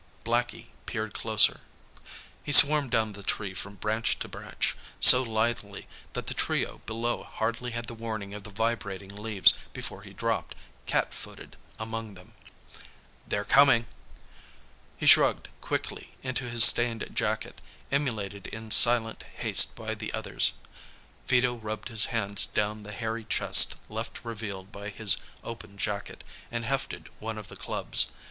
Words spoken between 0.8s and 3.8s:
peered closer. He swarmed down the tree from